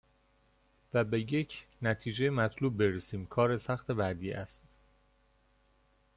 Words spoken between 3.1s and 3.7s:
کار